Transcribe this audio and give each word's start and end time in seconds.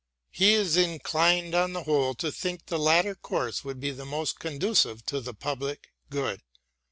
He 0.31 0.53
is 0.55 0.77
inclined 0.77 1.53
on 1.53 1.73
the 1.73 1.83
whole 1.83 2.15
to 2.15 2.31
think 2.31 2.65
the 2.65 2.79
latter 2.79 3.13
course 3.13 3.63
would 3.63 3.79
be 3.79 3.93
most 3.93 4.39
conducive 4.39 5.05
to 5.05 5.21
the 5.21 5.35
public 5.35 5.91
good. 6.09 6.41